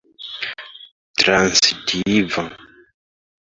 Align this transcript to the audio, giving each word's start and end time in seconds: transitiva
transitiva 1.19 2.43